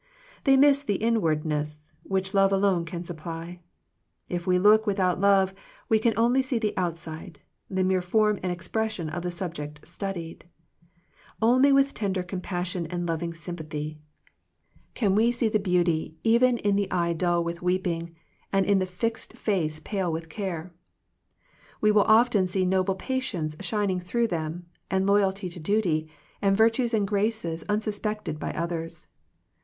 They 0.45 0.57
miss 0.57 0.81
the 0.81 0.95
inwardness, 0.95 1.93
which 2.01 2.33
love 2.33 2.51
alone 2.51 2.85
can 2.85 3.03
supply. 3.03 3.59
If 4.29 4.47
we 4.47 4.57
look 4.57 4.87
without 4.87 5.21
love 5.21 5.53
we 5.89 5.99
can 5.99 6.15
only 6.17 6.41
see 6.41 6.57
the 6.57 6.75
outside, 6.75 7.39
the 7.69 7.83
mere 7.83 8.01
form 8.01 8.39
and 8.41 8.51
expression 8.51 9.11
of 9.11 9.21
the 9.21 9.29
subject 9.29 9.85
studied. 9.87 10.45
Only 11.39 11.71
with 11.71 11.93
tender 11.93 12.23
compassion 12.23 12.87
and 12.87 13.05
loving 13.07 13.35
sympathy 13.35 13.99
can 14.95 15.13
we 15.13 15.31
see 15.31 15.49
the 15.49 15.59
23 15.59 15.59
Digitized 15.61 15.83
by 15.83 15.83
VjOOQIC 15.83 15.83
THE 15.83 15.91
MIRACLE 15.93 16.15
OF 16.15 16.23
FRIENDSHIP 16.23 16.23
beauty 16.23 16.29
even 16.31 16.57
in 16.71 16.75
the 16.75 16.91
eye 16.91 17.13
dull 17.13 17.43
with 17.43 17.61
weep 17.61 17.85
ing 17.87 18.15
and 18.51 18.65
in 18.65 18.79
the 18.79 18.85
fixed 18.87 19.37
face 19.37 19.79
pale 19.85 20.11
with 20.11 20.29
care. 20.29 20.73
We 21.79 21.91
will 21.91 22.05
often 22.05 22.47
see 22.47 22.65
noble 22.65 22.95
patience 22.95 23.55
shining 23.59 23.99
through 23.99 24.29
them, 24.29 24.65
and 24.89 25.05
loyalty 25.05 25.47
to 25.49 25.59
duty, 25.59 26.09
and 26.41 26.57
virtues 26.57 26.95
and 26.95 27.07
graces 27.07 27.63
unsuspected 27.69 28.39
by 28.39 28.51
others. 28.53 29.05